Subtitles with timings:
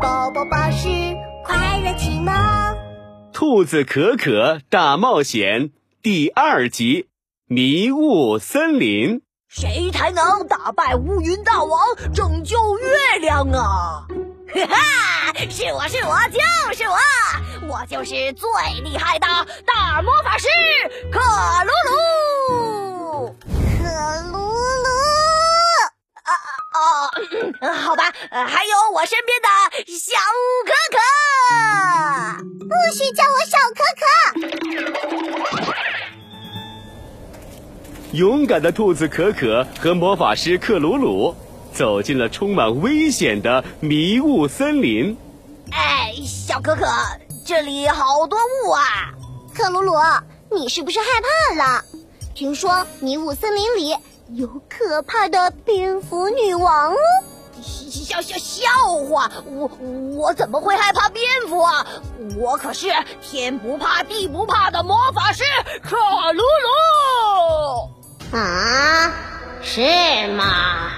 [0.00, 0.88] 宝宝巴士
[1.44, 2.34] 快乐启蒙，
[3.32, 5.68] 《兔子可可大冒险》
[6.02, 7.08] 第二集：
[7.46, 9.22] 迷雾森林。
[9.48, 11.80] 谁才能打败乌云大王，
[12.14, 14.06] 拯救月亮啊？
[14.54, 16.40] 哈哈，是我是我就
[16.76, 16.96] 是我，
[17.68, 18.48] 我就是最
[18.82, 19.26] 厉害的
[19.66, 20.46] 大魔法师
[21.10, 21.18] 可
[21.64, 23.36] 鲁鲁。
[23.48, 23.82] 可
[24.30, 24.88] 鲁鲁，
[26.22, 26.32] 啊
[26.72, 28.81] 啊，好吧，还有
[38.22, 41.34] 勇敢的兔子可可和魔法师克鲁鲁
[41.72, 45.18] 走进了充满危险的迷雾森林。
[45.72, 46.86] 哎，小可可，
[47.44, 49.10] 这里好多雾啊！
[49.52, 49.94] 克鲁鲁，
[50.52, 51.84] 你是不是害怕了？
[52.32, 53.96] 听说迷雾森林里
[54.36, 56.96] 有可怕的蝙蝠女王哦！
[57.60, 58.70] 笑笑笑
[59.10, 59.68] 话，我
[60.14, 61.84] 我怎么会害怕蝙蝠啊？
[62.38, 62.86] 我可是
[63.20, 65.42] 天不怕地不怕的魔法师
[65.82, 67.91] 克鲁鲁。
[68.32, 69.12] 啊，
[69.62, 70.90] 是吗？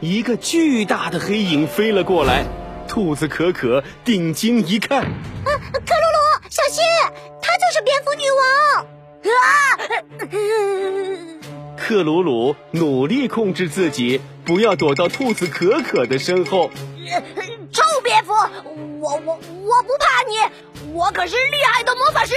[0.00, 2.44] 一个巨大的黑影飞了过来，
[2.86, 5.08] 兔子可可定睛一看，啊，
[5.44, 6.84] 克鲁鲁，小心，
[7.40, 8.86] 她就是蝙蝠女王！
[9.32, 9.36] 啊！
[11.76, 16.70] 克鲁鲁努力控制自己，不要躲到兔子可可的身后。
[17.72, 18.32] 臭蝙蝠，
[19.00, 22.34] 我我我不怕你，我可是厉害的魔法师。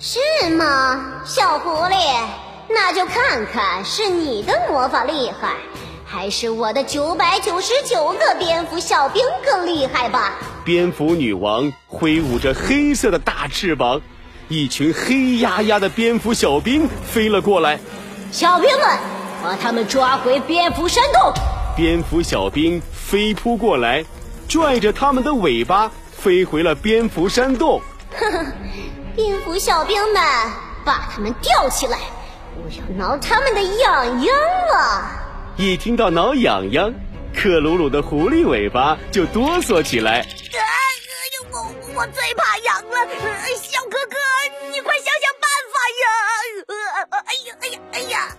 [0.00, 0.18] 是
[0.50, 2.26] 吗，小狐狸？
[2.68, 5.56] 那就看看是你的魔法厉害，
[6.04, 10.34] 还是我的九百九十九个蝙蝠小兵更厉害吧！
[10.64, 14.00] 蝙蝠女王挥舞着黑色的大翅膀，
[14.48, 17.78] 一群黑压压的蝙蝠小兵飞了过来。
[18.30, 18.98] 小兵们，
[19.42, 21.32] 把他们抓回蝙蝠山洞！
[21.76, 24.04] 蝙蝠小兵飞扑过来，
[24.48, 27.82] 拽着他们的尾巴飞回了蝙蝠山洞。
[28.16, 28.46] 呵呵，
[29.16, 30.22] 蝙蝠小兵们，
[30.84, 31.98] 把他们吊起来！
[32.56, 34.34] 我要挠他们的痒痒
[34.74, 35.22] 啊！
[35.56, 36.92] 一听到挠痒痒，
[37.34, 40.20] 克鲁鲁的狐狸尾巴就哆嗦起来。
[40.20, 40.26] 啊！
[41.50, 41.58] 我
[41.94, 43.06] 我最怕痒了，
[43.60, 44.16] 小哥哥，
[44.70, 46.06] 你快想想办法呀！
[47.26, 48.36] 哎呀哎呀哎呀！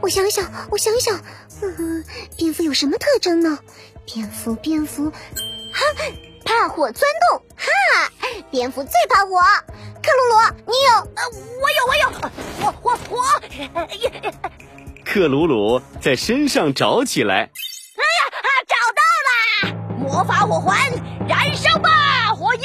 [0.00, 1.20] 我想想，我想想，
[1.62, 2.02] 嗯，
[2.38, 3.58] 蝙蝠有什么特征呢？
[4.06, 5.84] 蝙蝠，蝙蝠，哈，
[6.44, 7.68] 怕火钻洞，哈，
[8.50, 9.38] 蝙蝠最怕火。
[10.02, 10.34] 克鲁鲁，
[10.66, 10.90] 你有？
[11.14, 11.20] 呃，
[11.60, 12.04] 我有，我有，
[12.62, 13.16] 我我我。
[15.04, 17.34] 克鲁鲁在身上找起来。
[17.34, 18.20] 哎呀，
[18.66, 19.74] 找到了！
[19.98, 20.78] 魔法火环，
[21.28, 22.64] 燃烧吧，火焰！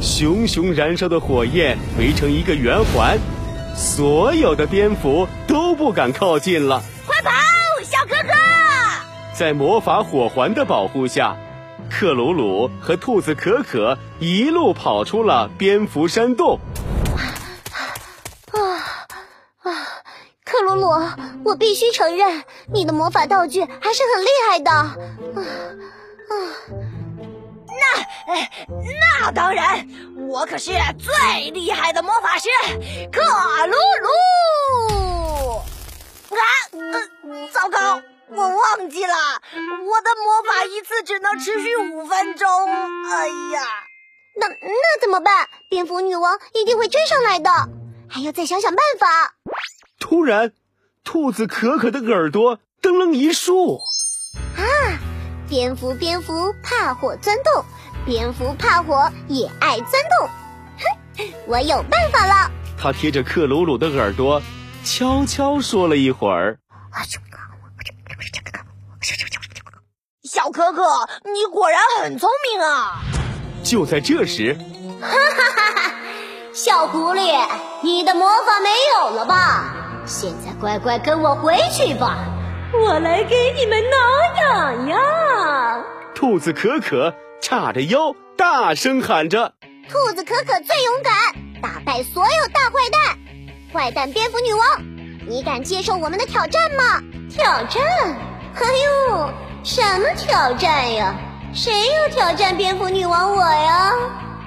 [0.00, 3.18] 熊熊燃烧的火焰围成一个圆环，
[3.74, 6.80] 所有的蝙蝠都不敢靠近了。
[7.06, 7.30] 快跑，
[7.82, 8.32] 小哥哥！
[9.34, 11.36] 在魔法火环的保护下。
[11.90, 16.58] 克鲁鲁和兔子可可一路跑出了蝙蝠山洞。
[18.52, 19.06] 啊
[19.62, 19.72] 啊！
[20.44, 20.88] 克鲁鲁，
[21.44, 24.70] 我必须承认，你的魔法道具还是很厉害的。
[24.70, 24.96] 啊
[26.28, 26.32] 啊！
[27.68, 27.84] 那
[29.22, 29.86] 那当然，
[30.28, 32.48] 我可是最厉害的魔法师
[33.12, 33.20] 克
[33.66, 34.08] 鲁鲁。
[36.30, 36.40] 啊！
[36.72, 38.00] 呃，糟糕。
[38.30, 39.14] 我忘记了，
[39.98, 42.48] 我的魔法一次只能持续五分钟。
[43.10, 43.62] 哎呀，
[44.36, 45.48] 那那怎么办？
[45.68, 47.50] 蝙蝠女王一定会追上来的，
[48.08, 49.34] 还要再想想办法。
[49.98, 50.52] 突然，
[51.02, 53.80] 兔子可可的耳朵噔楞一竖。
[54.56, 54.62] 啊！
[55.48, 57.64] 蝙蝠蝙蝠怕火钻洞，
[58.06, 60.28] 蝙蝠怕火也爱钻洞。
[61.16, 62.48] 哼，我有办法了。
[62.80, 64.40] 他贴着克鲁鲁的耳朵，
[64.84, 66.60] 悄悄说了一会儿。
[70.28, 70.82] 小可可，
[71.24, 73.00] 你果然很聪明啊！
[73.64, 74.54] 就在这时，
[75.00, 75.92] 哈哈哈哈！
[76.52, 77.34] 小狐狸，
[77.80, 79.74] 你的魔法没有了吧？
[80.04, 82.18] 现在乖乖跟我回去吧，
[82.74, 83.96] 我来给你们挠
[84.42, 85.84] 痒痒。
[86.14, 89.54] 兔子可可叉着腰，大声喊着
[89.88, 91.14] ：“兔子可可最勇敢，
[91.62, 93.18] 打败所有大坏蛋！
[93.72, 94.82] 坏蛋蝙蝠女王，
[95.26, 97.00] 你敢接受我们的挑战吗？
[97.30, 97.82] 挑战？
[98.56, 99.30] 哎呦！”
[99.68, 101.14] 什么挑战呀？
[101.52, 103.92] 谁要挑战蝙蝠女王我呀？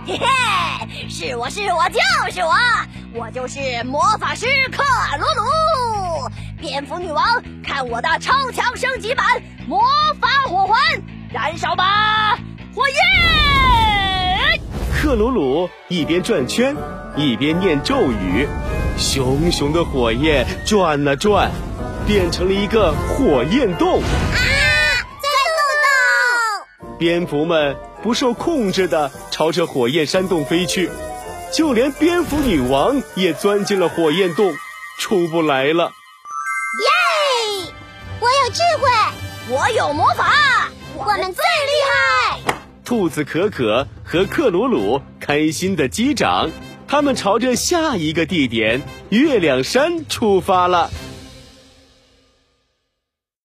[0.03, 1.99] 嘿嘿，是我是我就
[2.31, 2.55] 是我，
[3.13, 4.83] 我就是魔法师克
[5.19, 6.27] 鲁鲁。
[6.59, 7.23] 蝙蝠女王，
[7.63, 9.23] 看我的超强升级版
[9.67, 9.79] 魔
[10.19, 10.79] 法火环，
[11.31, 12.35] 燃烧吧，
[12.73, 14.59] 火焰！
[14.99, 16.75] 克鲁鲁一边转圈，
[17.15, 18.47] 一边念咒语，
[18.97, 21.51] 熊熊的火焰转啊转，
[22.07, 24.01] 变成了一个火焰洞。
[24.01, 24.49] 啊！
[27.01, 30.87] 蝙蝠们不受控制的朝着火焰山洞飞去，
[31.51, 34.53] 就连蝙蝠女王也钻进了火焰洞，
[34.99, 35.91] 出不来了。
[37.65, 37.73] 耶！
[38.19, 38.87] 我有智慧，
[39.49, 42.39] 我有魔法，我们最厉害。
[42.85, 46.51] 兔子可可和克鲁鲁开心的击掌，
[46.87, 50.91] 他们朝着下一个地点——月亮山出发了。